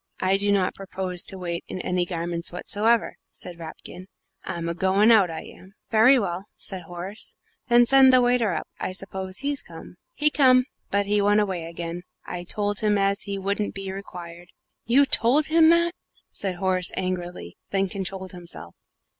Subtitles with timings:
[0.19, 4.07] "I do not propose to wait in any garments whatsoever," said Rapkin;
[4.43, 7.35] "I'm a goin' out, I am." "Very well," said Horace;
[7.67, 11.65] "then send the waiter up I suppose he's come?" "He come but he went away
[11.65, 14.49] again I told him as he wouldn't be required."
[14.85, 15.93] "You told him that!"
[16.57, 18.73] Horace said angrily, and then controlled himself.